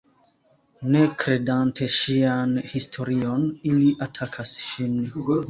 [0.95, 4.99] Ne kredante ŝian historion, ili atakas ŝin.